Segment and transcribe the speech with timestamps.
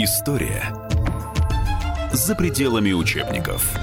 [0.00, 0.62] История
[2.12, 3.76] за пределами учебников.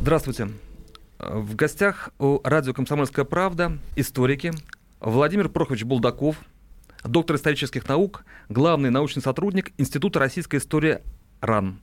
[0.00, 0.50] Здравствуйте.
[1.18, 4.52] В гостях у радио «Комсомольская правда» историки
[5.00, 6.36] Владимир Прохович Булдаков,
[7.02, 11.00] доктор исторических наук, главный научный сотрудник Института российской истории
[11.40, 11.80] РАН,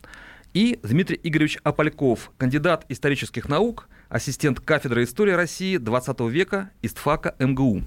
[0.54, 7.82] и Дмитрий Игоревич Апальков, кандидат исторических наук, ассистент кафедры истории России 20 века ИСТФАКа МГУ.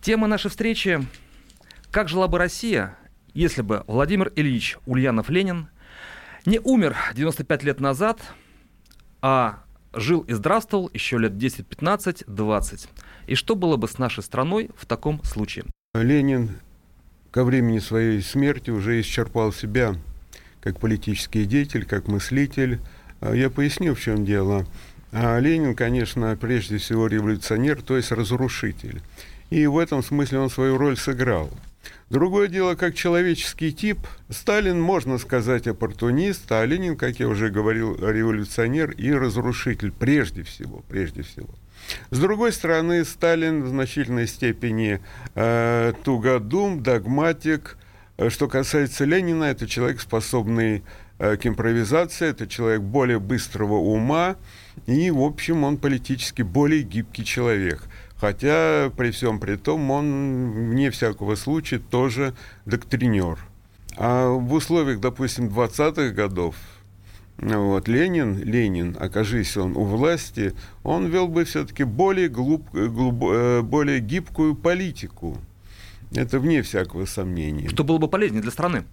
[0.00, 1.04] Тема нашей встречи
[1.90, 2.96] «Как жила бы Россия,
[3.34, 5.68] если бы Владимир Ильич Ульянов-Ленин
[6.46, 8.20] не умер 95 лет назад,
[9.20, 12.88] а жил и здравствовал еще лет 10, 15, 20.
[13.26, 15.64] И что было бы с нашей страной в таком случае?
[15.94, 16.58] Ленин
[17.30, 19.94] ко времени своей смерти уже исчерпал себя
[20.60, 22.80] как политический деятель, как мыслитель.
[23.20, 24.66] А я поясню, в чем дело.
[25.12, 29.02] А Ленин, конечно, прежде всего революционер, то есть разрушитель.
[29.50, 31.50] И в этом смысле он свою роль сыграл–
[32.10, 33.98] Другое дело, как человеческий тип,
[34.30, 40.82] Сталин, можно сказать, оппортунист, а Ленин, как я уже говорил, революционер и разрушитель, прежде всего,
[40.88, 41.48] прежде всего.
[42.10, 45.00] С другой стороны, Сталин в значительной степени
[45.34, 47.76] э, тугодум, догматик.
[48.28, 50.82] Что касается Ленина, это человек, способный
[51.18, 54.36] э, к импровизации, это человек более быстрого ума,
[54.86, 57.82] и, в общем, он политически более гибкий человек–
[58.20, 62.34] Хотя при всем при том он, вне всякого случая, тоже
[62.66, 63.38] доктринер.
[63.96, 66.54] А в условиях, допустим, 20-х годов
[67.40, 73.62] вот, Ленин, Ленин, окажись он у власти, он вел бы все-таки более, глуп, глуб, э,
[73.62, 75.38] более гибкую политику.
[76.12, 77.68] Это вне всякого сомнения.
[77.68, 78.84] Что было бы полезнее для страны?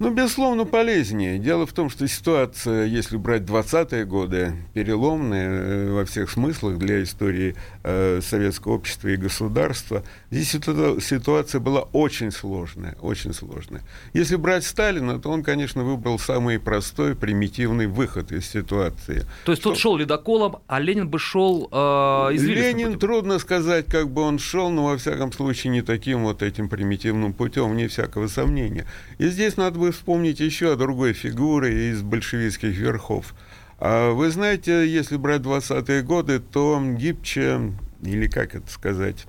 [0.00, 1.38] Ну, безусловно, полезнее.
[1.38, 7.00] Дело в том, что ситуация, если брать 20-е годы, переломная э, во всех смыслах для
[7.04, 10.02] истории э, советского общества и государства.
[10.32, 13.82] Здесь ситуация была очень сложная, очень сложная.
[14.12, 19.24] Если брать Сталина, то он, конечно, выбрал самый простой, примитивный выход из ситуации.
[19.44, 22.98] То есть тот шел ледоколом, а Ленин бы шел э, Ленин, путем.
[22.98, 27.32] трудно сказать, как бы он шел, но, во всяком случае, не таким вот этим примитивным
[27.32, 28.86] путем, вне всякого сомнения.
[29.18, 33.34] И здесь надо бы вспомнить еще о другой фигуре из большевистских верхов.
[33.78, 37.72] А вы знаете, если брать 20-е годы, то гибче,
[38.02, 39.26] или как это сказать,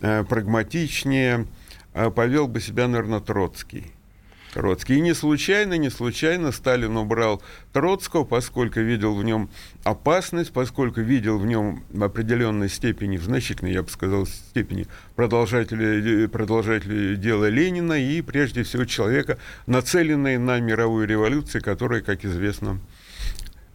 [0.00, 1.48] э, прагматичнее
[1.92, 3.95] э, повел бы себя, наверное, Троцкий.
[4.56, 4.96] Троцкий.
[4.96, 7.42] И не случайно, не случайно Сталин убрал
[7.74, 9.50] Троцкого, поскольку видел в нем
[9.84, 16.26] опасность, поскольку видел в нем в определенной степени, в значительной, я бы сказал, степени продолжателя,
[16.28, 19.36] продолжателя дела Ленина и, прежде всего, человека,
[19.66, 22.80] нацеленного на мировую революцию, которая, как известно,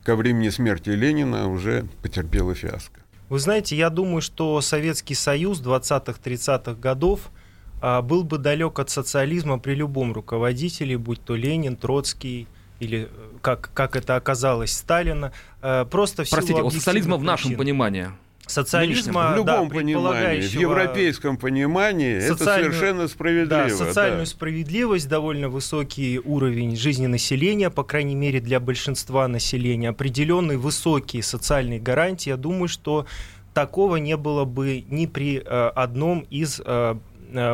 [0.04, 3.02] ко времени смерти Ленина уже потерпела фиаско.
[3.30, 7.30] Вы знаете, я думаю, что Советский Союз 20-30-х годов–
[7.82, 12.48] был бы далек от социализма при любом руководителе, будь то Ленин, Троцкий
[12.82, 13.08] или э,
[13.42, 15.32] как, как это оказалось Сталина.
[15.62, 18.10] Э, просто в Простите, от социализма в нашем понимании
[18.48, 23.48] социализма, в любом да, понимании, в европейском понимании это совершенно справедливо.
[23.48, 24.32] Да, социальную да.
[24.32, 31.80] справедливость, довольно высокий уровень жизни населения, по крайней мере для большинства населения, определенные высокие социальные
[31.80, 32.30] гарантии.
[32.30, 33.06] Я думаю, что
[33.54, 36.96] такого не было бы ни при э, одном из Э,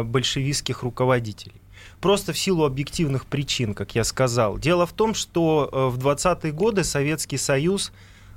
[0.04, 1.62] большевистских руководителей.
[2.02, 4.58] Просто в силу объективных причин, как я сказал.
[4.58, 7.92] Дело в том, что э, в 20-е годы Советский Союз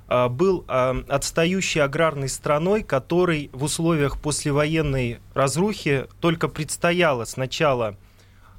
[0.09, 7.97] э, был отстающей аграрной страной, которой в условиях послевоенной разрухи только предстояло сначала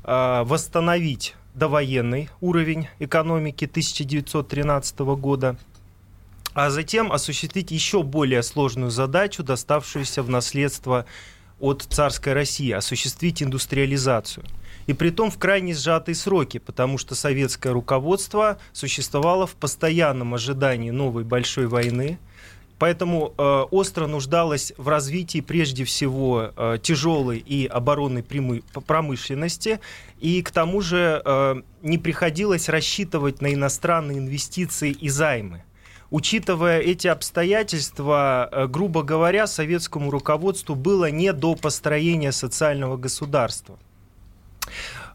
[0.03, 5.57] восстановить довоенный уровень экономики 1913 года,
[6.53, 11.05] а затем осуществить еще более сложную задачу, доставшуюся в наследство
[11.61, 14.45] от царской России, осуществить индустриализацию.
[14.87, 20.89] И при том в крайне сжатые сроки, потому что советское руководство существовало в постоянном ожидании
[20.91, 22.17] новой большой войны,
[22.81, 28.23] Поэтому э, остро нуждалось в развитии прежде всего э, тяжелой и оборонной
[28.87, 29.79] промышленности.
[30.19, 35.63] И к тому же э, не приходилось рассчитывать на иностранные инвестиции и займы.
[36.11, 43.79] Учитывая эти обстоятельства, э, грубо говоря, советскому руководству было не до построения социального государства.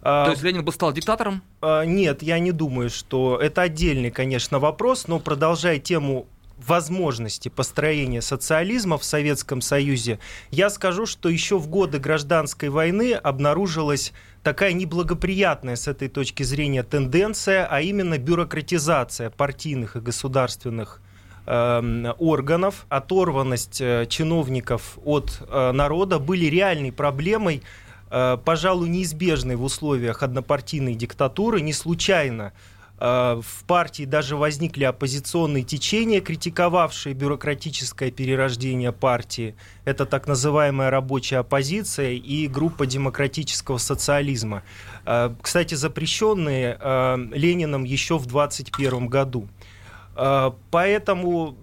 [0.00, 1.43] А, То есть Ленин бы стал диктатором?
[1.60, 6.26] А, нет, я не думаю, что это отдельный, конечно, вопрос, но продолжая тему
[6.58, 10.19] возможности построения социализма в Советском Союзе,
[10.50, 14.12] я скажу, что еще в годы гражданской войны обнаружилась
[14.43, 21.00] такая неблагоприятная с этой точки зрения тенденция, а именно бюрократизация партийных и государственных
[21.47, 27.62] эм, органов, оторванность э, чиновников от э, народа были реальной проблемой,
[28.08, 31.61] пожалуй, неизбежной в условиях однопартийной диктатуры.
[31.61, 32.67] Не случайно Э,
[32.98, 39.54] в партии даже возникли оппозиционные течения, критиковавшие бюрократическое перерождение партии.
[39.84, 44.62] Это так называемая рабочая оппозиция и группа демократического социализма.
[45.04, 49.48] Э, кстати, запрещенные э, Лениным еще в 21 году.
[50.70, 51.58] Поэтому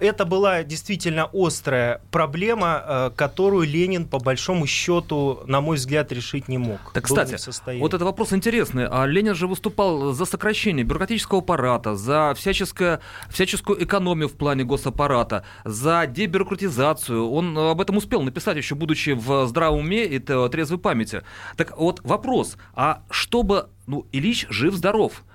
[0.00, 6.48] это была действительно острая проблема, э, которую Ленин, по большому счету, на мой взгляд, решить
[6.48, 6.92] не мог.
[6.92, 7.36] Так, кстати,
[7.78, 8.86] вот этот вопрос интересный.
[8.88, 13.00] А Ленин же выступал за сокращение бюрократического аппарата, за всяческое,
[13.30, 17.28] всяческую экономию в плане госаппарата, за дебюрократизацию.
[17.30, 21.22] Он об этом успел написать, еще будучи в здравом уме и трезвой памяти.
[21.56, 22.56] Так вот, вопрос.
[22.74, 25.24] А чтобы ну, Ильич жив-здоров–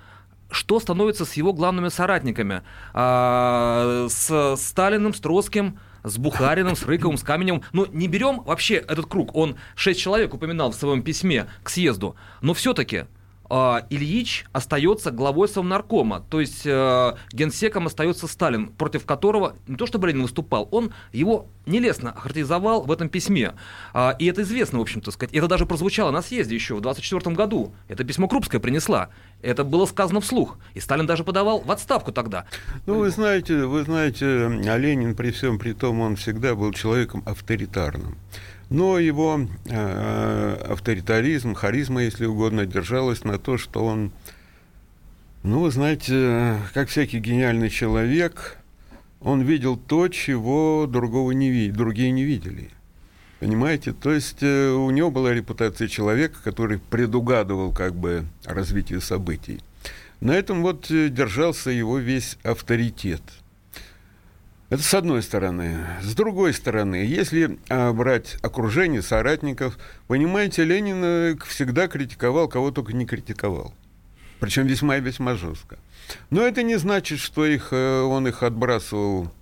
[0.54, 2.62] что становится с его главными соратниками?
[2.92, 7.62] А, с Сталиным, с Троцким, с Бухариным, с Рыковым, с Каменем.
[7.72, 9.34] Ну, не берем вообще этот круг.
[9.34, 12.16] Он шесть человек упоминал в своем письме к съезду.
[12.40, 13.06] Но все-таки
[13.48, 20.08] Ильич остается главой Совнаркома, то есть э, генсеком остается Сталин, против которого не то чтобы
[20.08, 23.52] Ленин выступал, он его нелестно охарактеризовал в этом письме.
[23.92, 25.34] А, и это известно, в общем-то сказать.
[25.34, 27.74] Это даже прозвучало на съезде еще в 24 году.
[27.88, 29.08] Это письмо Крупская принесла.
[29.42, 30.58] Это было сказано вслух.
[30.74, 32.46] И Сталин даже подавал в отставку тогда.
[32.86, 34.26] Ну, вы знаете, вы знаете,
[34.66, 38.16] а Ленин при всем при том, он всегда был человеком авторитарным.
[38.70, 44.12] Но его э, авторитаризм, харизма, если угодно, держалась на то, что он,
[45.42, 48.56] ну, знаете, как всякий гениальный человек,
[49.20, 52.70] он видел то, чего другого не видели, другие не видели.
[53.40, 53.92] Понимаете?
[53.92, 59.60] То есть э, у него была репутация человека, который предугадывал как бы развитие событий.
[60.20, 63.22] На этом вот э, держался его весь авторитет–
[64.74, 65.86] это с одной стороны.
[66.02, 69.78] С другой стороны, если а, брать окружение соратников,
[70.08, 73.72] понимаете, Ленин э, всегда критиковал, кого только не критиковал.
[74.40, 75.78] Причем весьма и весьма жестко.
[76.30, 79.32] Но это не значит, что их, э, он их отбрасывал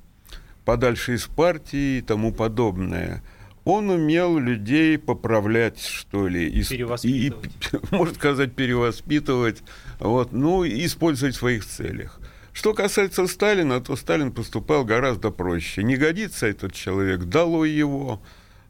[0.66, 3.22] подальше из партии и тому подобное.
[3.64, 6.62] Он умел людей поправлять, что ли, и,
[7.04, 7.32] и,
[7.90, 9.62] можно сказать, перевоспитывать,
[9.98, 12.20] вот, ну, и использовать в своих целях.
[12.52, 15.82] Что касается Сталина, то Сталин поступал гораздо проще.
[15.82, 18.20] Не годится этот человек, дало его.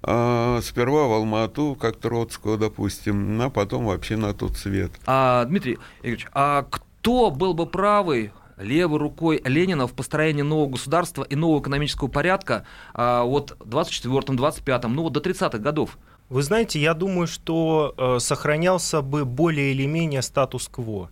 [0.02, 4.92] А, сперва в Алмату, как Троцкого, допустим, а потом вообще на тот свет.
[5.06, 11.22] А, Дмитрий Игоревич, а кто был бы правый левой рукой Ленина в построении нового государства
[11.22, 12.64] и нового экономического порядка
[12.94, 15.98] а, вот 24-м, 25-м, ну вот до 30-х годов?
[16.28, 21.10] Вы знаете, я думаю, что э, сохранялся бы более или менее статус-кво.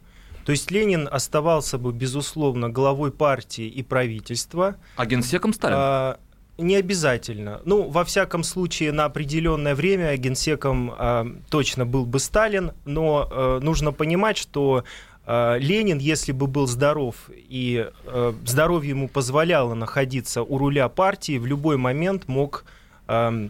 [0.51, 4.75] То есть Ленин оставался бы, безусловно, главой партии и правительства.
[4.97, 5.77] А генсеком Сталин?
[5.79, 6.19] А,
[6.59, 7.61] не обязательно.
[7.65, 13.61] Ну, во всяком случае, на определенное время генсеком а, точно был бы Сталин, но а,
[13.61, 14.83] нужно понимать, что
[15.25, 21.39] а, Ленин, если бы был здоров и а, здоровье ему позволяло находиться у руля партии,
[21.39, 22.65] в любой момент мог
[23.07, 23.49] а,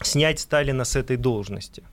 [0.00, 1.84] снять Сталина с этой должности.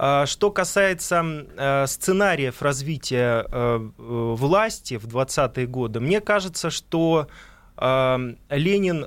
[0.00, 7.26] А, что касается э, сценариев развития э, власти в 20-е годы, мне кажется, что
[7.76, 9.06] э, Ленин,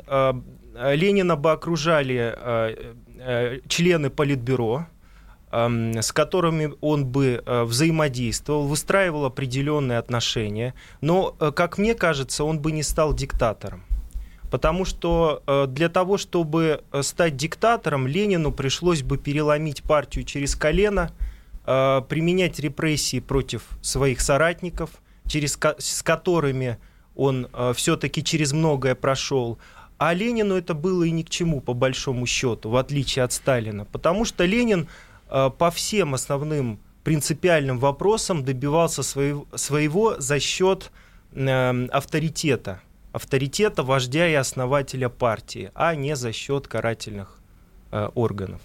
[0.75, 2.35] Ленина бы окружали
[3.67, 4.87] члены Политбюро,
[5.51, 12.83] с которыми он бы взаимодействовал, выстраивал определенные отношения, но, как мне кажется, он бы не
[12.83, 13.83] стал диктатором.
[14.51, 20.55] Потому что э, для того, чтобы э, стать диктатором, Ленину пришлось бы переломить партию через
[20.55, 21.11] колено,
[21.65, 24.89] э, применять репрессии против своих соратников,
[25.25, 26.77] через, с которыми
[27.15, 29.57] он все-таки через многое прошел.
[29.97, 33.85] А Ленину это было и ни к чему, по большому счету, в отличие от Сталина.
[33.85, 34.87] Потому что Ленин
[35.29, 40.91] по всем основным принципиальным вопросам добивался своего, своего за счет
[41.33, 47.39] авторитета авторитета вождя и основателя партии, а не за счет карательных
[47.91, 48.61] э, органов.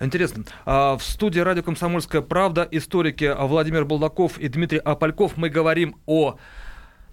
[0.00, 0.44] Интересно.
[0.64, 6.38] А, в студии радио «Комсомольская правда» историки Владимир Балдаков и Дмитрий Апальков мы говорим о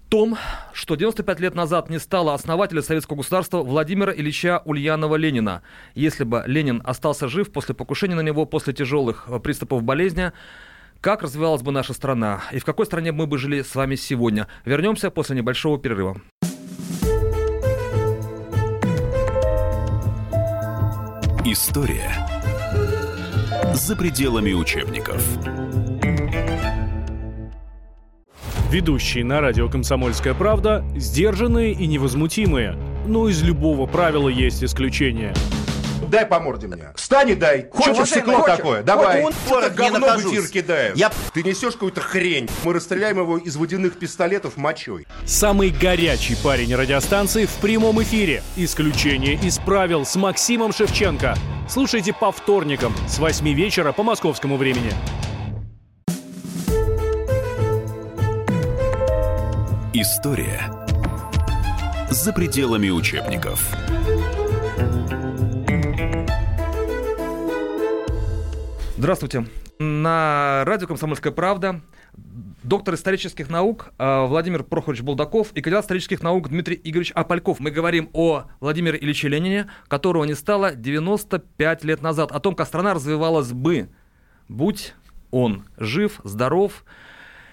[0.08, 0.38] том,
[0.72, 5.60] что 95 лет назад не стало основателя советского государства Владимира Ильича Ульянова-Ленина.
[5.94, 10.32] Если бы Ленин остался жив после покушения на него, после тяжелых э, приступов болезни,
[11.00, 14.48] как развивалась бы наша страна и в какой стране мы бы жили с вами сегодня?
[14.64, 16.20] Вернемся после небольшого перерыва.
[21.44, 22.10] История
[23.72, 25.24] за пределами учебников.
[28.70, 32.76] Ведущие на радио «Комсомольская правда» сдержанные и невозмутимые.
[33.06, 35.32] Но из любого правила есть исключение.
[36.08, 36.86] Дай по морде мне.
[36.96, 37.68] Встань и дай.
[37.70, 38.56] Хочешь стекло хочешь.
[38.56, 38.82] такое?
[38.82, 39.22] Давай.
[39.22, 40.96] Хочешь, Ты не говно в эфир кидаешь.
[40.96, 42.48] Я- Ты несешь какую-то хрень.
[42.64, 45.06] Мы расстреляем его из водяных пистолетов мочой.
[45.26, 48.42] Самый горячий парень радиостанции в прямом эфире.
[48.56, 51.34] Исключение из правил с Максимом Шевченко.
[51.68, 54.92] Слушайте по вторникам с 8 вечера по московскому времени.
[59.94, 60.70] История
[62.10, 63.64] за пределами учебников.
[68.98, 69.46] Здравствуйте.
[69.78, 71.82] На радио «Комсомольская правда»
[72.64, 77.60] доктор исторических наук э, Владимир Прохорович Булдаков и кандидат исторических наук Дмитрий Игоревич Апальков.
[77.60, 82.66] Мы говорим о Владимире Ильиче Ленине, которого не стало 95 лет назад, о том, как
[82.66, 83.88] страна развивалась бы,
[84.48, 84.94] будь
[85.30, 86.84] он жив, здоров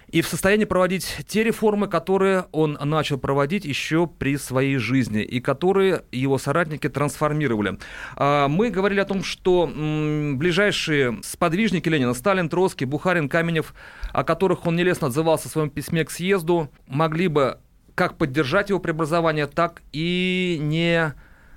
[0.08, 5.40] и в состоянии проводить те реформы, которые он начал проводить еще при своей жизни и
[5.40, 7.78] которые его соратники трансформировали.
[8.16, 13.74] А, Мы говорили о том, что ближайшие сподвижники Ленина, Сталин, Троцкий, Бухарин, Каменев,
[14.14, 17.60] о которых он нелестно отзывался в своем письме к съезду, могли бы
[17.96, 21.14] как поддержать его преобразование, так и не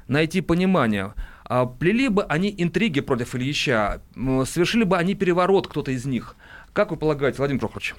[0.07, 1.15] найти понимание.
[1.45, 6.37] А Плели бы они интриги против Ильича, совершили бы они переворот, кто-то из них.
[6.73, 7.95] Как вы полагаете, Владимир Прохорович?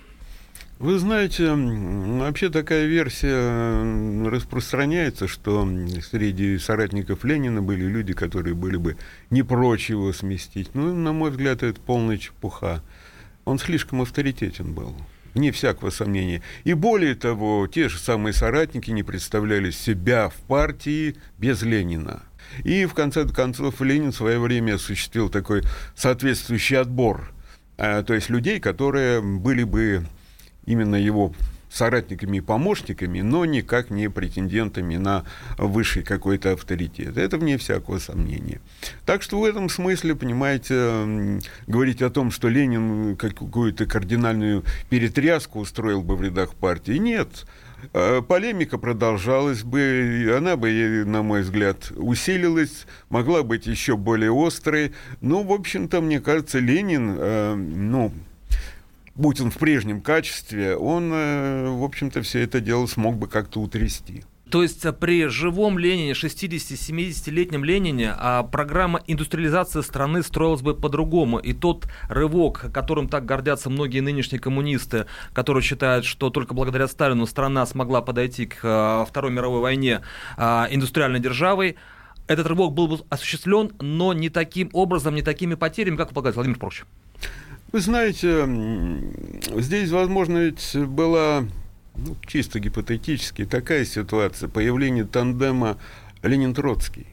[0.79, 5.67] Вы знаете, вообще такая версия распространяется, что
[6.09, 8.95] среди соратников Ленина были люди, которые были бы
[9.29, 10.74] не прочь его сместить.
[10.74, 12.81] Ну, на мой взгляд, это полная чепуха.
[13.43, 14.95] Он слишком авторитетен был.
[15.33, 16.41] Вне всякого сомнения.
[16.63, 22.24] И более того, те же самые соратники не представляли себя в партии без Ленина.
[22.63, 25.62] И в конце концов Ленин в свое время осуществил такой
[25.98, 27.33] соответствующий отбор.
[27.77, 30.05] А, то есть людей, которые были бы
[30.69, 31.33] именно его
[31.69, 35.23] соратниками и помощниками, но никак не претендентами на
[35.57, 37.17] высший какой-то авторитет.
[37.17, 38.59] Это вне всякого сомнения.
[39.05, 46.01] Так что в этом смысле, понимаете, говорить о том, что Ленин какую-то кардинальную перетряску устроил
[46.01, 47.45] бы в рядах партии, нет.
[47.93, 54.93] Э, Полемика продолжалась бы, она бы, на мой взгляд, усилилась, могла быть еще более острой.
[55.21, 58.11] Но, в общем-то, мне кажется, Ленин, э, ну,
[59.19, 63.59] будь он в прежнем качестве, он, э, в общем-то, все это дело смог бы как-то
[63.59, 64.23] утрясти.
[64.49, 71.38] То есть а, при живом Ленине, 60-70-летнем Ленине, а программа индустриализации страны строилась бы по-другому.
[71.38, 77.27] И тот рывок, которым так гордятся многие нынешние коммунисты, которые считают, что только благодаря Сталину
[77.27, 80.01] страна смогла подойти к а, Второй мировой войне
[80.38, 81.75] а, индустриальной державой,
[82.27, 86.35] этот рывок был бы осуществлен, но не таким образом, не такими потерями, как вы полагаете,
[86.35, 86.85] Владимир Прохорович?
[87.71, 88.47] Вы знаете,
[89.57, 91.45] здесь, возможно, ведь была
[91.95, 95.77] ну, чисто гипотетически такая ситуация, появление тандема
[96.23, 97.07] Ленин-Троцкий.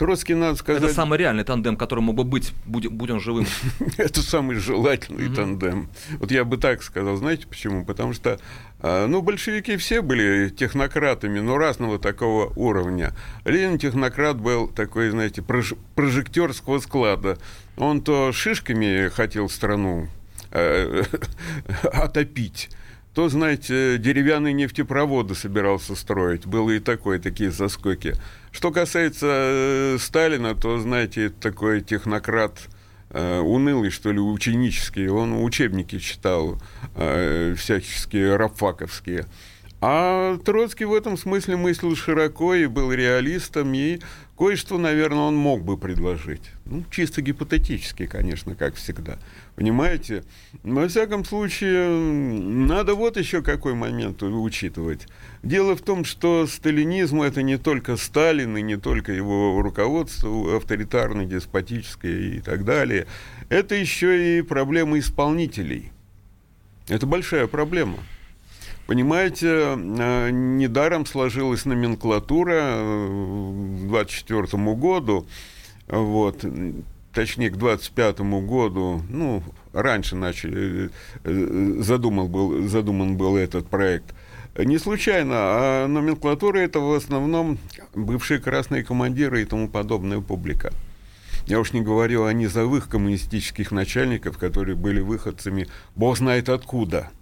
[0.00, 0.82] Троцкий, надо сказать...
[0.82, 3.46] Это самый реальный тандем, который мог бы быть, будь, будь он живым.
[3.98, 5.90] Это самый желательный тандем.
[6.18, 7.16] Вот я бы так сказал.
[7.16, 7.84] Знаете почему?
[7.84, 8.40] Потому что,
[8.80, 13.12] а, ну, большевики все были технократами, но разного такого уровня.
[13.44, 17.36] Ленин технократ был такой, знаете, прож- прожектерского склада.
[17.80, 20.08] Он то шишками хотел страну
[20.50, 21.02] э,
[21.82, 22.68] отопить,
[23.14, 26.44] то, знаете, деревянные нефтепроводы собирался строить.
[26.44, 28.14] Было и такое, такие заскоки.
[28.52, 32.68] Что касается э, Сталина, то, знаете, такой технократ
[33.08, 35.08] э, унылый, что ли, ученический.
[35.08, 36.60] Он учебники читал
[36.96, 39.24] э, всяческие рафаковские.
[39.80, 44.00] А Троцкий в этом смысле мыслил широко и был реалистом, и
[44.40, 46.40] кое-что, наверное, он мог бы предложить.
[46.64, 49.18] Ну, чисто гипотетически, конечно, как всегда.
[49.54, 50.24] Понимаете?
[50.62, 55.06] Во всяком случае, надо вот еще какой момент учитывать.
[55.42, 61.26] Дело в том, что сталинизм это не только Сталин и не только его руководство авторитарное,
[61.26, 63.06] деспотическое и так далее.
[63.50, 65.92] Это еще и проблема исполнителей.
[66.88, 67.98] Это большая проблема.
[68.90, 75.28] Понимаете, э, недаром сложилась номенклатура э, к 24 году,
[75.86, 76.44] вот,
[77.14, 80.90] точнее, к 25 году, ну, раньше начали,
[81.22, 84.12] э, задумал был, задуман был этот проект.
[84.58, 87.58] Не случайно, а номенклатура это в основном
[87.94, 90.72] бывшие красные командиры и тому подобная публика.
[91.46, 97.12] Я уж не говорю о низовых коммунистических начальников, которые были выходцами, бог знает откуда.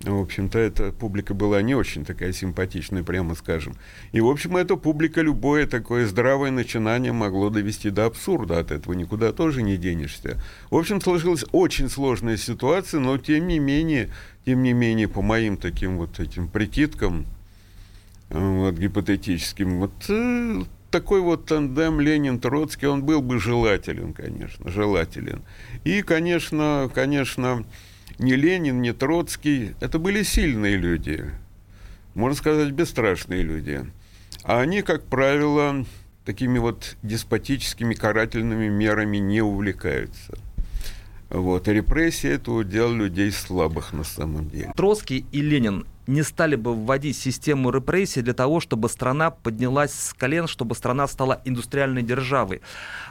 [0.00, 3.76] В общем-то, эта публика была не очень такая симпатичная, прямо скажем.
[4.12, 8.60] И, в общем, эта публика любое такое здравое начинание могло довести до абсурда.
[8.60, 10.40] От этого никуда тоже не денешься.
[10.70, 14.10] В общем, сложилась очень сложная ситуация, но тем не менее,
[14.44, 17.24] тем не менее, по моим таким вот этим прикидкам,
[18.28, 25.42] э, вот, гипотетическим, вот э, такой вот тандем Ленин-Троцкий, он был бы желателен, конечно, желателен.
[25.84, 27.64] И, конечно, конечно,
[28.18, 31.24] ни Ленин, ни Троцкий, это были сильные люди,
[32.14, 33.84] можно сказать, бесстрашные люди.
[34.42, 35.84] А они, как правило,
[36.24, 40.38] такими вот деспотическими карательными мерами не увлекаются.
[41.28, 41.68] Вот.
[41.68, 44.72] Репрессии это удел людей слабых на самом деле.
[44.76, 50.14] Троцкий и Ленин не стали бы вводить систему репрессий для того, чтобы страна поднялась с
[50.14, 52.62] колен, чтобы страна стала индустриальной державой.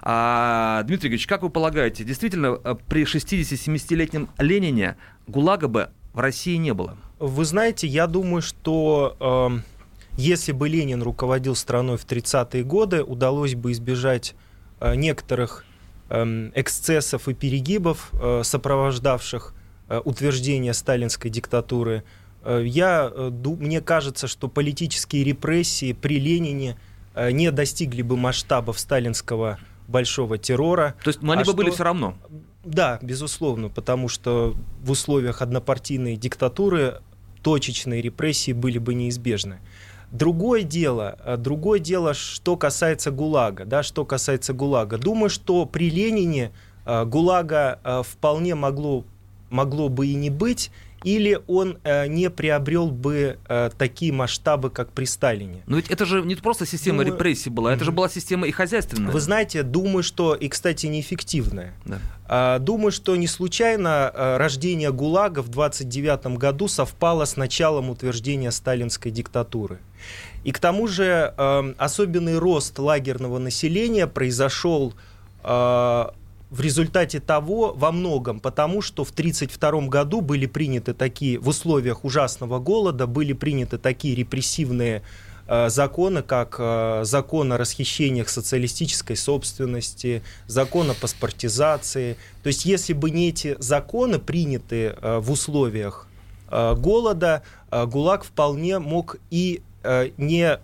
[0.01, 4.95] А, Дмитрий Ильич, как вы полагаете, действительно э, при 60-70-летнем Ленине
[5.27, 6.97] ГУЛАГа бы в России не было?
[7.19, 9.59] Вы знаете, я думаю, что э,
[10.17, 14.35] если бы Ленин руководил страной в 30-е годы, удалось бы избежать
[14.79, 15.65] э, некоторых
[16.09, 19.53] э, эксцессов и перегибов, э, сопровождавших
[19.89, 22.03] э, утверждение сталинской диктатуры
[22.45, 26.77] я, э, мне кажется, что политические репрессии при Ленине
[27.15, 30.95] э, не достигли бы масштабов сталинского большого террора.
[31.03, 31.53] То есть, они а бы что...
[31.53, 32.15] были все равно?
[32.63, 37.01] Да, безусловно, потому что в условиях однопартийной диктатуры
[37.43, 39.59] точечные репрессии были бы неизбежны.
[40.11, 44.97] Другое дело, другое дело, что касается ГУЛАГа, да, что касается ГУЛАГа.
[44.97, 46.51] Думаю, что при Ленине
[46.85, 49.03] ГУЛАГа вполне могло,
[49.49, 50.71] могло бы и не быть,
[51.05, 55.61] или он э, не приобрел бы э, такие масштабы, как при Сталине.
[55.67, 57.13] Но ведь это же не просто система думаю...
[57.13, 59.11] репрессий была, это же была система и хозяйственная.
[59.11, 61.73] Вы знаете, думаю, что, и, кстати, неэффективная.
[61.85, 61.99] Да.
[62.27, 68.49] А, думаю, что не случайно э, рождение ГУЛАГа в 29 году совпало с началом утверждения
[68.49, 69.77] сталинской диктатуры.
[70.43, 74.95] И к тому же э, особенный рост лагерного населения произошел
[75.43, 76.05] э,
[76.55, 82.05] в результате того во многом потому, что в 1932 году были приняты такие, в условиях
[82.05, 85.01] ужасного голода, были приняты такие репрессивные
[85.47, 92.15] э, законы, как э, закон о расхищениях социалистической собственности, закон о паспортизации.
[92.41, 96.07] То есть если бы не эти законы приняты э, в условиях
[96.49, 100.59] голода, ГУЛАГ вполне мог и не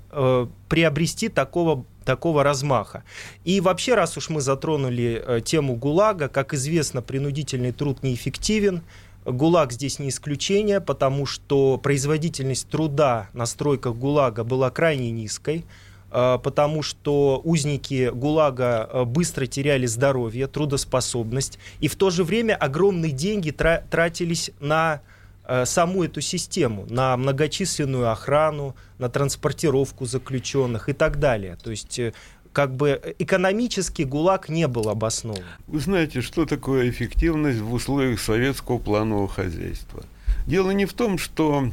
[0.70, 3.04] приобрести такого такого размаха.
[3.44, 8.82] И вообще, раз уж мы затронули э, тему ГУЛАГа, как известно, принудительный труд неэффективен.
[9.26, 15.66] ГУЛАГ здесь не исключение, потому что производительность труда на стройках ГУЛАГа была крайне низкой
[16.12, 22.56] э, потому что узники ГУЛАГа э, быстро теряли здоровье, трудоспособность, и в то же время
[22.56, 25.02] огромные деньги тратились на
[25.66, 31.58] саму эту систему, на многочисленную охрану, на транспортировку заключенных и так далее.
[31.62, 32.14] То есть э,
[32.54, 35.44] как бы экономически ГУЛАГ не был обоснован.
[35.68, 40.04] Вы знаете, что такое эффективность в условиях советского планового хозяйства?
[40.46, 41.72] Дело не в том, что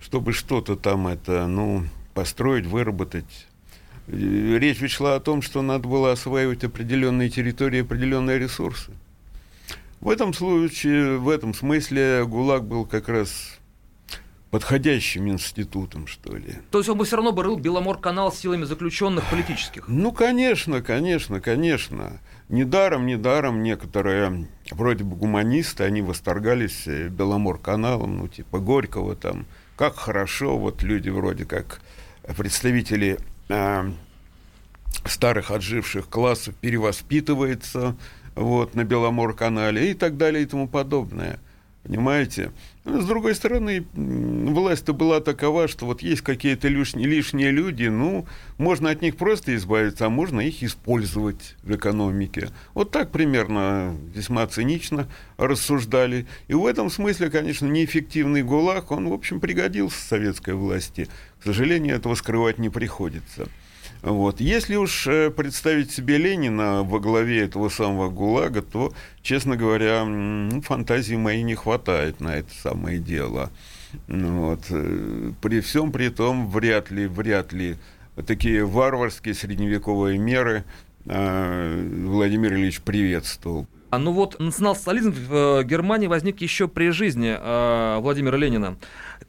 [0.00, 1.84] чтобы что-то там это, ну,
[2.14, 3.46] построить, выработать.
[4.06, 8.92] Э, речь ведь шла о том, что надо было осваивать определенные территории, определенные ресурсы.
[10.00, 13.58] В этом случае, в этом смысле ГУЛАГ был как раз
[14.50, 16.54] подходящим институтом, что ли.
[16.70, 19.86] То есть он бы все равно бы рыл Беломор-канал силами заключенных политических?
[19.88, 22.20] Ну, конечно, конечно, конечно.
[22.48, 29.46] Недаром, недаром некоторые, вроде бы гуманисты, они восторгались э, Беломор-каналом, ну, типа Горького там.
[29.76, 31.80] Как хорошо, вот люди вроде как
[32.36, 33.18] представители
[33.50, 33.90] э,
[35.04, 37.96] старых отживших классов перевоспитываются,
[38.38, 41.38] вот, на Беломор-канале и так далее и тому подобное.
[41.82, 42.50] Понимаете?
[42.84, 48.26] С другой стороны, власть-то была такова, что вот есть какие-то лишние, лишние люди, ну,
[48.58, 52.50] можно от них просто избавиться, а можно их использовать в экономике.
[52.74, 56.26] Вот так примерно весьма цинично рассуждали.
[56.48, 61.08] И в этом смысле, конечно, неэффективный ГУЛАГ, он, в общем, пригодился советской власти.
[61.40, 63.48] К сожалению, этого скрывать не приходится.
[64.02, 64.40] Вот.
[64.40, 70.04] Если уж э, представить себе Ленина во главе этого самого ГУЛАГа, то, честно говоря,
[70.62, 73.50] фантазии моей не хватает на это самое дело.
[74.06, 74.60] Вот.
[74.70, 77.76] Э, при всем при том, вряд ли, вряд ли
[78.26, 80.64] такие варварские средневековые меры
[81.06, 83.66] э, Владимир Ильич приветствовал.
[83.90, 88.76] А ну вот национал-социализм в э, Германии возник еще при жизни э, Владимира Ленина.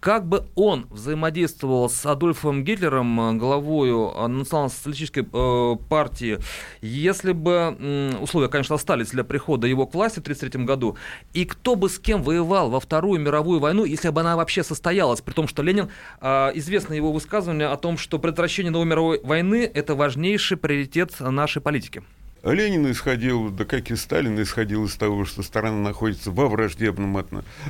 [0.02, 3.90] Как бы он взаимодействовал с Адольфом Гитлером, э, главой
[4.28, 6.40] национал-социалистической партии,
[6.82, 10.98] если бы условия, конечно, остались для прихода его к власти в 1933 году,
[11.34, 15.22] и кто бы с кем воевал во Вторую мировую войну, если бы она вообще состоялась,
[15.22, 15.90] при том, что Ленин,
[16.22, 22.04] известно его высказывание о том, что предотвращение новой мировой войны– это важнейший приоритет нашей политики.
[22.44, 27.26] Ленин исходил, да как и Сталин, исходил из того, что страна находится во враждебном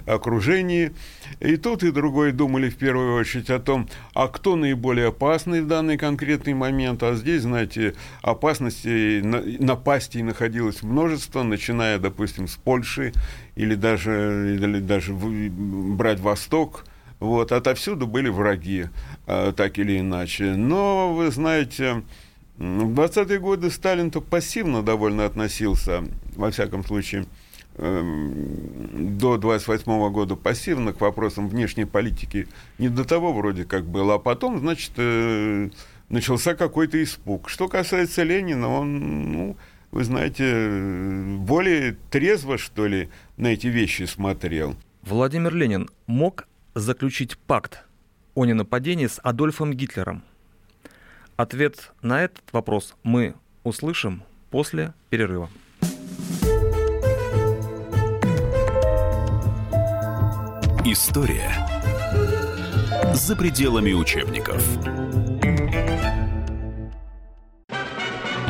[0.05, 0.91] окружении.
[1.39, 5.67] И тот, и другой думали в первую очередь о том, а кто наиболее опасный в
[5.67, 7.01] данный конкретный момент.
[7.03, 13.13] А здесь, знаете, опасностей, напастей находилось множество, начиная, допустим, с Польши
[13.55, 16.85] или даже, или даже брать Восток.
[17.19, 18.85] Вот, отовсюду были враги,
[19.27, 20.53] а, так или иначе.
[20.55, 22.03] Но, вы знаете,
[22.59, 26.03] в 20-е годы Сталин-то пассивно довольно относился,
[26.35, 27.25] во всяком случае,
[27.77, 32.47] эм, до 28 года пассивно к вопросам внешней политики.
[32.77, 35.69] Не до того вроде как было, а потом, значит, э,
[36.09, 37.47] начался какой-то испуг.
[37.47, 39.57] Что касается Ленина, он, ну,
[39.91, 44.75] вы знаете, более трезво, что ли, на эти вещи смотрел.
[45.03, 46.45] Владимир Ленин мог
[46.75, 47.85] заключить пакт
[48.35, 50.23] о ненападении с Адольфом Гитлером–
[51.39, 55.49] Ответ на этот вопрос мы услышим после перерыва.
[60.83, 61.49] История
[63.13, 64.61] за пределами учебников.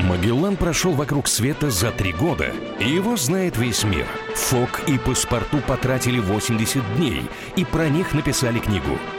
[0.04, 4.08] Магеллан прошел вокруг света за три года, и его знает весь мир.
[4.34, 7.22] Фок и паспорту потратили 80 дней,
[7.56, 8.98] и про них написали книгу–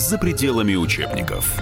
[0.00, 1.60] за пределами учебников.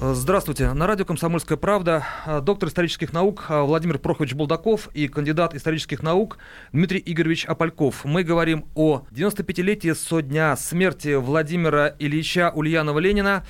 [0.00, 0.72] Здравствуйте.
[0.72, 2.04] На радио «Комсомольская правда»
[2.42, 6.38] доктор исторических наук Владимир Прохович Булдаков и кандидат исторических наук
[6.72, 8.04] Дмитрий Игоревич Апальков.
[8.04, 13.44] Мы говорим о 95-летии со дня смерти Владимира Ильича Ульянова-Ленина.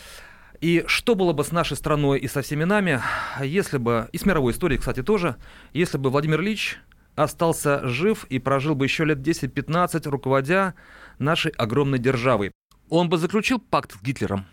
[0.61, 3.01] И что было бы с нашей страной и со всеми нами,
[3.43, 5.37] если бы, и с мировой историей, кстати, тоже,
[5.73, 6.79] если бы Владимир Ильич
[7.17, 10.75] остался жив и прожил бы еще лет 10-15, руководя
[11.19, 12.53] нашей огромной державой.
[12.89, 14.47] Он бы заключил пакт с Гитлером?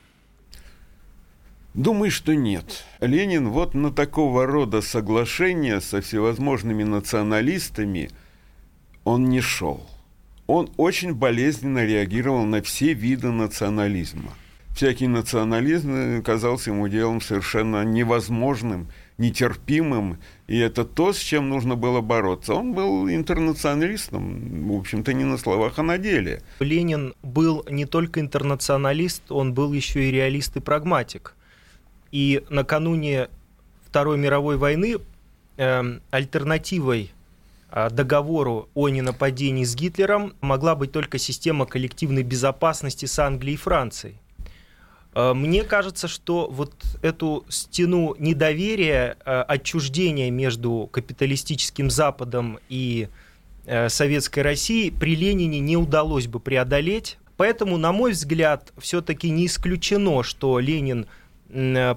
[1.73, 2.85] Думаю, что нет.
[2.99, 8.09] Ленин вот на такого рода соглашения со всевозможными националистами
[9.03, 9.87] он не шел.
[10.47, 14.33] Он очень болезненно реагировал на все виды национализма.
[14.75, 22.01] Всякий национализм казался ему делом совершенно невозможным– нетерпимым, и это то, с чем нужно было
[22.01, 22.53] бороться.
[22.53, 26.41] Он был интернационалистом, в общем-то, не на словах, а на деле.
[26.59, 31.33] Ленин был не только интернационалист, он был еще и реалист и прагматик.
[32.11, 33.29] И накануне
[33.85, 34.97] Второй мировой войны
[35.57, 37.11] э, альтернативой
[37.71, 43.57] э, договору о ненападении с Гитлером могла быть только система коллективной безопасности с Англией и
[43.57, 44.15] Францией.
[45.17, 53.09] Э, мне кажется, что вот эту стену недоверия, э, отчуждения между капиталистическим Западом и
[53.65, 57.17] э, Советской Россией при Ленине не удалось бы преодолеть.
[57.35, 61.07] Поэтому, на мой взгляд, все-таки не исключено, что Ленин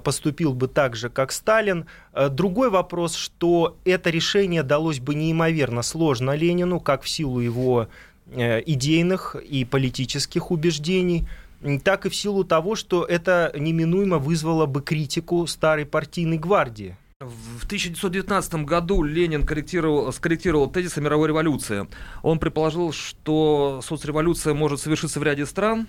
[0.03, 1.85] поступил бы так же, как Сталин.
[2.29, 7.89] Другой вопрос, что это решение далось бы неимоверно сложно Ленину, как в силу его
[8.33, 11.27] идейных и политических убеждений–
[11.83, 16.97] так и в силу того, что это неминуемо вызвало бы критику старой партийной гвардии.
[17.19, 21.87] В 1919 году Ленин корректировал, скорректировал тезисы мировой революции.
[22.23, 25.87] Он предположил, что соцреволюция может совершиться в ряде стран,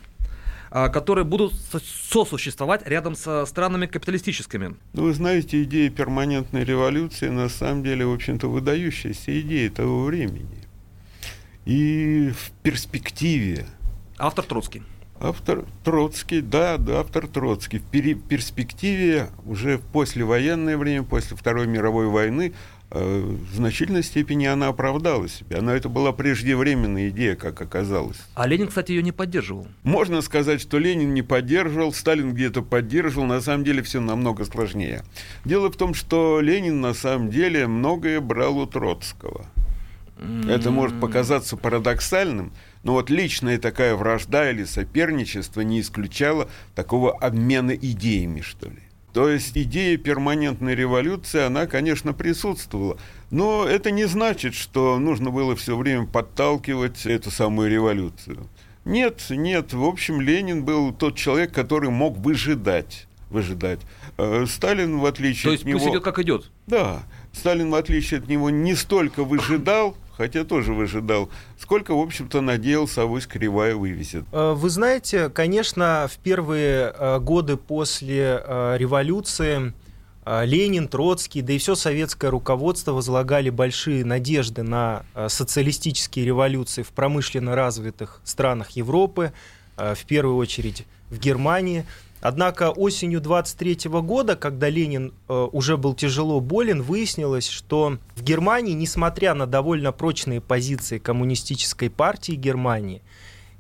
[0.71, 4.77] а, которые будут сосуществовать рядом со странами капиталистическими.
[4.93, 10.69] Ну, вы знаете, идея перманентной революции на самом деле, в общем-то, выдающаяся идея того времени.
[11.65, 13.67] И в перспективе...
[14.19, 14.83] Автор Троцкий
[15.25, 17.79] Автор Троцкий, да, да, автор Троцкий.
[17.79, 17.85] В
[18.23, 22.55] перспективе уже в послевоенное время, после Второй мировой войны,
[22.91, 25.63] э, в значительной степени она оправдала себя.
[25.63, 28.17] Но это была преждевременная идея, как оказалось.
[28.35, 29.69] А Ленин, кстати, ее не поддерживал.
[29.85, 33.27] Можно сказать, что Ленин не поддерживал, Сталин где-то поддерживал.
[33.27, 35.05] На самом деле все намного сложнее.
[35.45, 39.47] Дело в том, что Ленин на самом деле многое брал у Троцкого.
[40.49, 47.73] Это может показаться парадоксальным, но вот личная такая вражда или соперничество не исключало такого обмена
[47.73, 48.79] идеями, что ли.
[49.13, 52.99] То есть идея перманентной революции, она, конечно, присутствовала.
[53.31, 58.49] Но это не значит, что нужно было все время подталкивать эту самую революцию.
[58.85, 59.75] Нет, нет.
[59.75, 63.07] В общем, Ленин был тот человек, который мог выжидать.
[63.29, 63.81] выжидать.
[64.17, 65.79] Э, Сталин, в отличие То есть от него...
[65.79, 66.51] пусть идет как идет.
[66.67, 67.03] Да.
[67.33, 73.03] Сталин, в отличие от него, не столько выжидал, хотя тоже выжидал, сколько, в общем-то, надеялся,
[73.03, 74.25] авось кривая вывезет.
[74.31, 79.73] Э, вы знаете, конечно, в первые э, годы после э, революции
[80.25, 87.57] Ленин, Троцкий, да и все советское руководство возлагали большие надежды на социалистические революции в промышленно
[87.57, 89.33] развитых странах Европы,
[89.77, 91.85] в первую очередь в Германии.
[92.23, 98.75] Однако осенью 23 года, когда Ленин э, уже был тяжело болен, выяснилось, что в Германии,
[98.75, 103.03] несмотря на довольно прочные позиции коммунистической партии Германии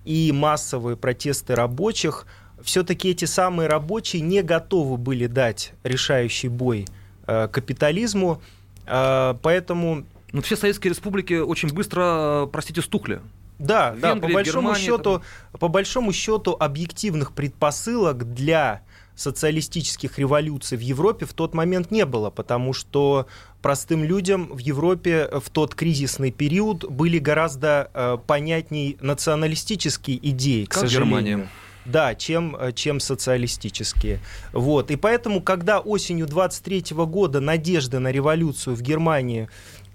[0.04, 2.24] и массовые протесты рабочих,
[2.62, 6.86] все-таки эти самые рабочие не готовы были дать решающий бой
[7.26, 8.40] э, капитализму,
[8.86, 10.06] э, поэтому...
[10.30, 13.20] Но все советские республики очень быстро, простите, стухли.
[13.62, 15.58] Да, Венгрия, да, по большому Германия, счету, это...
[15.58, 18.82] по большому счету объективных предпосылок для
[19.14, 23.26] социалистических революций в Европе в тот момент не было, потому что
[23.60, 30.78] простым людям в Европе в тот кризисный период были гораздо э, понятней националистические идеи, как
[30.78, 31.22] к сожалению.
[31.22, 31.48] Германия.
[31.84, 34.20] Да, чем, э, чем социалистические.
[34.52, 34.90] Вот.
[34.90, 39.48] И поэтому, когда осенью 23 года надежды на революцию в Германии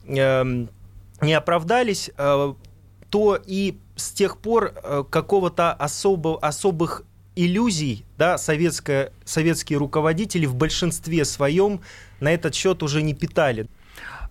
[0.06, 0.66] э,
[1.22, 2.54] не оправдались, э,
[3.10, 7.04] то и с тех пор э, какого-то особо, особых
[7.36, 11.82] иллюзий да, советская, советские руководители в большинстве своем
[12.20, 13.68] на этот счет уже не питали.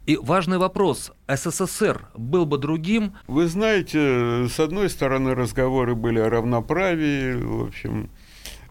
[0.07, 1.13] И важный вопрос.
[1.27, 3.15] СССР был бы другим?
[3.27, 8.11] Вы знаете, с одной стороны, разговоры были о равноправии, в общем,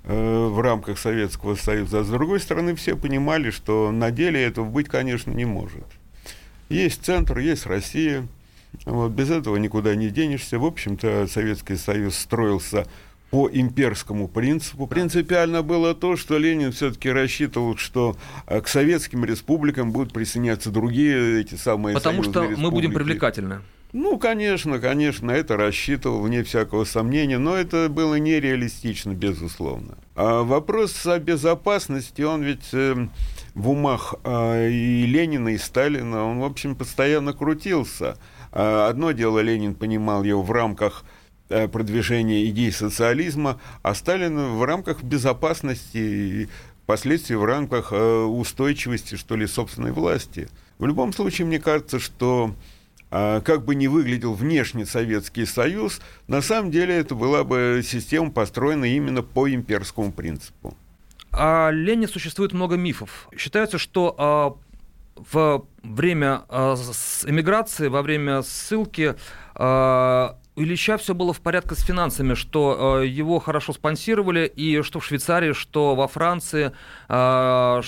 [0.03, 4.65] э, в рамках Советского Союза, а с другой стороны, все понимали, что на деле этого
[4.65, 5.85] быть, конечно, не может.
[6.69, 8.25] Есть центр, есть Россия,
[8.85, 10.59] вот, без этого никуда не денешься.
[10.59, 12.85] В общем-то, Советский Союз строился
[13.31, 14.87] по имперскому принципу.
[14.87, 18.15] Принципиально было то, что Ленин все-таки рассчитывал, что
[18.47, 22.59] э, к советским республикам будут присоединяться другие эти самые Потому что республики.
[22.59, 23.61] мы будем привлекательны.
[23.93, 29.97] Ну, конечно, конечно, это рассчитывал, вне всякого сомнения, но это было нереалистично, безусловно.
[30.15, 33.07] А вопрос о безопасности, он ведь э,
[33.53, 38.17] в умах э, и Ленина, и Сталина, он, в общем, постоянно крутился.
[38.55, 41.03] А, одно дело Ленин понимал его в рамках
[41.49, 46.49] э, продвижения идей социализма, а Сталин в рамках безопасности и
[46.83, 50.47] впоследствии в рамках э, устойчивости, что ли, собственной власти.
[50.79, 52.55] В любом случае, мне кажется, что
[53.11, 58.31] а, как бы ни выглядел внешний Советский Союз, на самом деле это была бы система,
[58.31, 60.75] построена именно по имперскому принципу.
[61.31, 63.29] О Лене существует много мифов.
[63.37, 64.55] Считается, что а,
[65.15, 66.75] в время э,
[67.25, 69.15] эмиграции, во время ссылки
[69.55, 74.81] э, у Ильича все было в порядке с финансами, что э, его хорошо спонсировали, и
[74.81, 76.71] что в Швейцарии, что во Франции,
[77.07, 77.81] что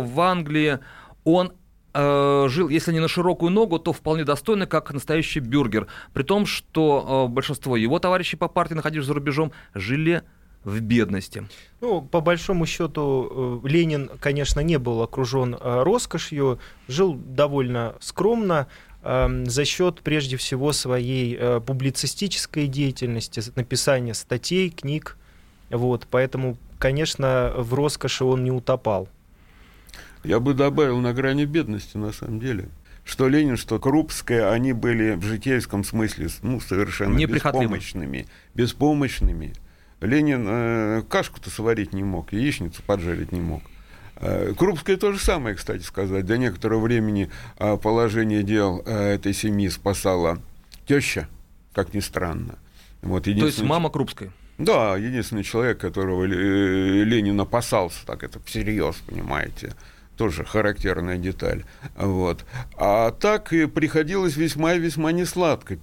[0.00, 0.78] в Англии
[1.24, 1.52] он
[1.92, 5.88] жил, если не на широкую ногу, то вполне достойно, как настоящий бюргер.
[6.12, 10.22] При том, что большинство его товарищей по партии, находившись за рубежом, жили
[10.64, 11.46] в бедности?
[11.80, 18.68] Ну, по большому счету, э, Ленин, конечно, не был окружен э, роскошью, жил довольно скромно,
[19.02, 25.16] эм, за счет, прежде всего, своей э, публицистической деятельности, написания статей, книг.
[25.70, 29.08] Вот, поэтому, конечно, в роскоши он не утопал.
[30.24, 32.68] Я бы добавил на грани бедности, на самом деле.
[33.04, 38.26] Что Ленин, что Крупская, они были в житейском смысле ну, совершенно беспомощными.
[38.54, 39.54] Беспомощными.
[40.00, 43.62] Ленин э, кашку-то сварить не мог, яичницу поджарить не мог.
[44.16, 46.26] Э, Крупская то же самое, кстати сказать.
[46.26, 50.40] До некоторого времени э, положение дел э, этой семьи спасала
[50.86, 51.28] теща,
[51.72, 52.58] как ни странно.
[53.02, 54.30] Вот, то есть мама Крупской?
[54.58, 59.74] Да, единственный человек, которого э, Ленин опасался, так это всерьез, понимаете.
[60.20, 61.64] Тоже характерная деталь.
[61.96, 62.44] Вот.
[62.76, 65.78] А так приходилось весьма и весьма несладко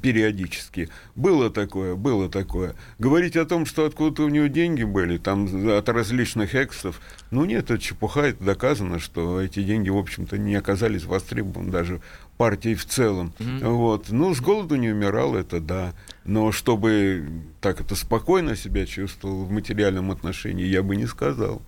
[0.00, 0.88] периодически.
[1.14, 2.74] Было такое, было такое.
[2.98, 7.64] Говорить о том, что откуда-то у него деньги были, там от различных эксов, ну нет,
[7.64, 12.00] это чепуха, это доказано, что эти деньги, в общем-то, не оказались востребованы даже
[12.38, 13.34] партией в целом.
[13.38, 13.68] Mm-hmm.
[13.68, 14.06] Вот.
[14.08, 15.92] Ну, с голоду не умирал, это да.
[16.24, 17.28] Но чтобы
[17.60, 21.60] так это спокойно себя чувствовал в материальном отношении, я бы не сказал.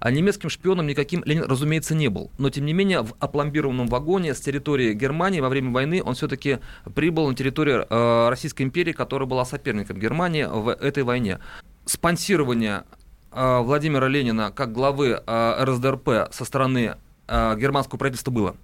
[0.00, 2.30] А немецким шпионом никаким Ленин, разумеется, не был.
[2.38, 6.58] Но, тем не менее, в опломбированном вагоне с территории Германии во время войны он все-таки
[6.94, 11.38] прибыл на территорию э, Российской империи, которая была соперником Германии в этой войне.
[11.84, 12.84] Спонсирование
[13.32, 16.96] э, Владимира Ленина как главы э, РСДРП со стороны
[17.26, 18.56] э, германского правительства было?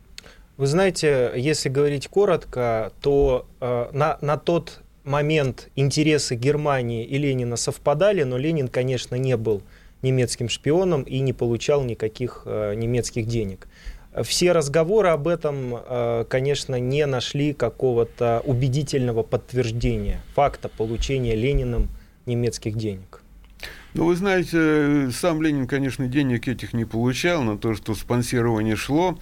[0.57, 7.57] Вы знаете, если говорить коротко, то э, на, на тот момент интересы Германии и Ленина
[7.57, 9.63] совпадали, но Ленин, конечно, не был
[10.05, 13.67] немецким шпионом и не получал никаких э, немецких денег.
[14.23, 21.89] Все разговоры об этом, э, конечно, не нашли какого-то убедительного подтверждения факта получения Лениным
[22.27, 23.23] немецких денег.
[23.95, 29.19] Ну, вы знаете, сам Ленин, конечно, денег этих не получал, но то, что спонсирование шло,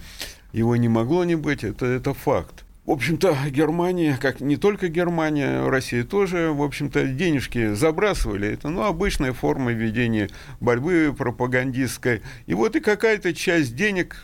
[0.51, 2.62] его не могло не быть, это, это факт.
[2.85, 8.49] В общем-то, Германия, как не только Германия, Россия тоже, в общем-то, денежки забрасывали.
[8.49, 12.21] Это, ну, обычная форма ведения борьбы пропагандистской.
[12.45, 14.17] И вот и какая-то часть денег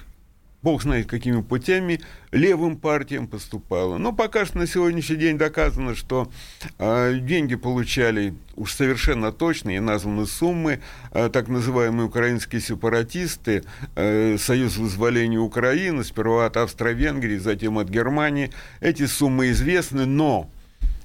[0.62, 3.98] бог знает какими путями, левым партиям поступало.
[3.98, 6.32] Но пока что на сегодняшний день доказано, что
[6.78, 13.64] э, деньги получали уж совершенно точные названы суммы, э, так называемые украинские сепаратисты,
[13.96, 18.52] э, Союз вызволения Украины, сперва от Австро-Венгрии, затем от Германии.
[18.82, 20.50] Эти суммы известны, но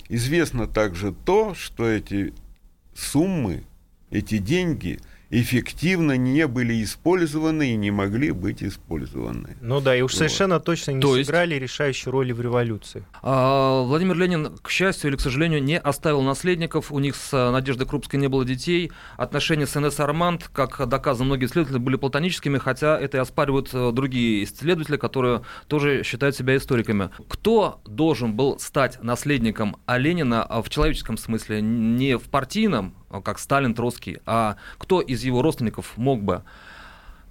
[0.08, 2.34] известно также то, что эти
[2.94, 3.64] суммы,
[4.10, 4.98] эти деньги–
[5.40, 9.56] эффективно не были использованы и не могли быть использованы.
[9.60, 10.18] Ну да, и уж вот.
[10.18, 11.62] совершенно точно не То сыграли есть...
[11.62, 13.04] решающей роли в революции.
[13.22, 16.92] А, Владимир Ленин, к счастью или к сожалению, не оставил наследников.
[16.92, 18.92] У них с э, Надеждой Крупской не было детей.
[19.16, 23.90] Отношения с НС Арманд, как доказано многие исследователи, были платоническими, хотя это и оспаривают э,
[23.92, 27.10] другие исследователи, которые тоже считают себя историками.
[27.28, 33.74] Кто должен был стать наследником Ленина в человеческом смысле, не в партийном, а как Сталин,
[33.74, 36.42] Троцкий, а кто из его родственников мог бы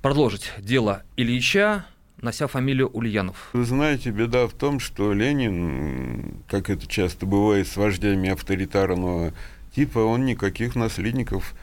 [0.01, 1.85] продолжить дело Ильича,
[2.21, 3.49] нося фамилию Ульянов?
[3.53, 9.33] Вы знаете, беда в том, что Ленин, как это часто бывает с вождями авторитарного
[9.75, 11.53] типа, он никаких наследников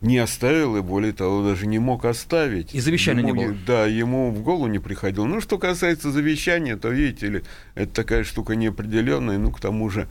[0.00, 2.74] не оставил и, более того, даже не мог оставить.
[2.74, 3.56] И завещания ему, не было?
[3.66, 5.24] Да, ему в голову не приходило.
[5.24, 7.42] Ну, что касается завещания, то, видите ли,
[7.74, 10.08] это такая штука неопределенная, ну, к тому же,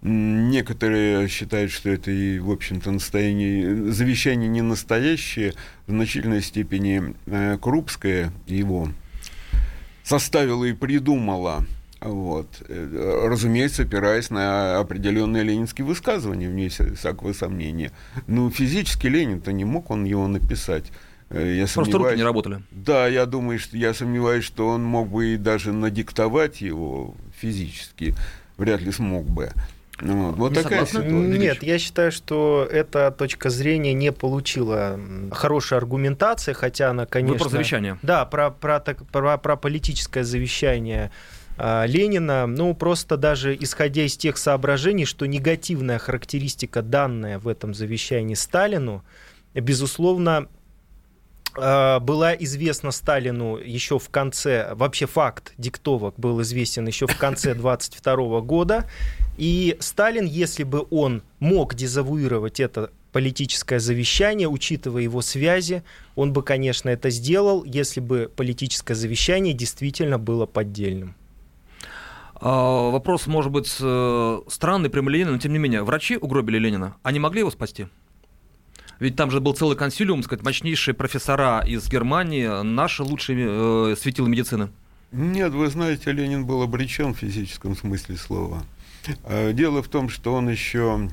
[0.00, 5.54] Некоторые считают, что это и, в общем-то, настояние, завещание не настоящее,
[5.86, 8.88] в значительной степени э, Крупская его
[10.04, 11.66] составила и придумала.
[12.00, 12.46] Вот.
[12.68, 17.90] Э, разумеется, опираясь на определенные ленинские высказывания, вне всякого сомнения.
[18.28, 20.92] Ну, физически Ленин-то не мог он его написать.
[21.30, 22.62] Э, я Просто руки не работали.
[22.70, 28.14] Да, я думаю, что я сомневаюсь, что он мог бы и даже надиктовать его физически.
[28.56, 29.50] Вряд ли смог бы.
[30.00, 30.50] Ну, вот.
[30.50, 31.10] Не такая ситуация.
[31.10, 34.98] Нет, я считаю, что эта точка зрения не получила
[35.32, 37.34] хорошей аргументации, хотя она, конечно...
[37.34, 37.98] Вы про завещание.
[38.02, 41.10] Да, про, про, про, про политическое завещание
[41.58, 47.74] а, Ленина, ну, просто даже исходя из тех соображений, что негативная характеристика, данная в этом
[47.74, 49.02] завещании Сталину,
[49.54, 50.46] безусловно,
[51.56, 57.54] а, была известна Сталину еще в конце, вообще факт диктовок был известен еще в конце
[57.56, 58.88] 22 года,
[59.38, 65.84] и Сталин, если бы он мог дезавуировать это политическое завещание, учитывая его связи,
[66.16, 71.14] он бы, конечно, это сделал, если бы политическое завещание действительно было поддельным.
[72.40, 75.84] А, вопрос, может быть, э, странный, прямолинейный, но тем не менее.
[75.84, 76.96] Врачи угробили Ленина.
[77.02, 77.86] Они могли его спасти?
[78.98, 84.28] Ведь там же был целый консилиум, сказать, мощнейшие профессора из Германии, наши лучшие э, светилы
[84.28, 84.70] медицины.
[85.12, 88.64] Нет, вы знаете, Ленин был обречен в физическом смысле слова.
[89.24, 91.08] А, дело в том, что он еще,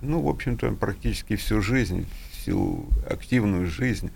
[0.00, 4.10] ну, в общем-то, практически всю жизнь, всю активную жизнь,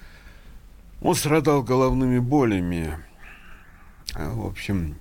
[1.01, 2.99] он страдал головными болями.
[4.15, 4.97] А, в общем,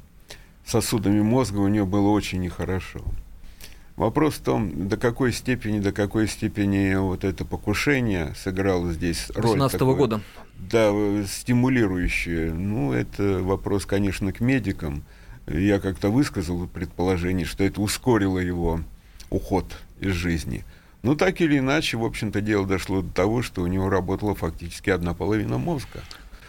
[0.66, 3.02] сосудами мозга у него было очень нехорошо.
[3.96, 9.60] Вопрос в том, до какой степени, до какой степени вот это покушение сыграло здесь роль.
[9.60, 10.22] 16 -го года.
[10.58, 10.92] Да,
[11.28, 12.54] стимулирующее.
[12.54, 15.04] Ну, это вопрос, конечно, к медикам
[15.48, 18.82] я как-то высказал предположение, что это ускорило его
[19.30, 19.66] уход
[20.00, 20.64] из жизни.
[21.02, 24.90] Но так или иначе, в общем-то, дело дошло до того, что у него работала фактически
[24.90, 26.02] одна половина мозга.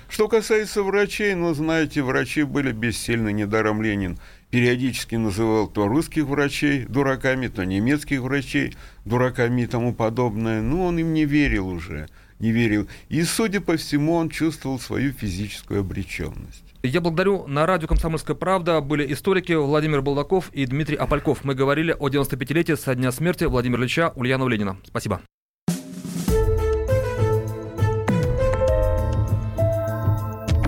[0.08, 4.18] Что касается врачей, ну, знаете, врачи были бессильны, недаром Ленин
[4.50, 10.62] периодически называл то русских врачей дураками, то немецких врачей дураками и тому подобное.
[10.62, 12.86] Ну, он им не верил уже, не верил.
[13.08, 16.73] И, судя по всему, он чувствовал свою физическую обреченность.
[16.84, 17.46] Я благодарю.
[17.46, 21.42] На радио «Комсомольская правда» были историки Владимир Балдаков и Дмитрий Апальков.
[21.42, 24.76] Мы говорили о 95-летии со дня смерти Владимира Ильича Ульянова Ленина.
[24.84, 25.22] Спасибо.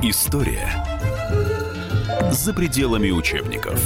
[0.02, 0.70] История
[2.30, 3.78] за пределами учебников.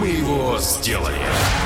[0.00, 1.65] Мы его сделали.